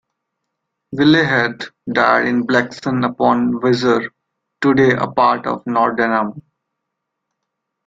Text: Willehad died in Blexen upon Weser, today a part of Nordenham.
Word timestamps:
Willehad 0.95 1.67
died 1.93 2.25
in 2.27 2.47
Blexen 2.47 3.07
upon 3.07 3.61
Weser, 3.61 4.09
today 4.59 4.93
a 4.99 5.05
part 5.05 5.45
of 5.45 5.61
Nordenham. 5.67 6.41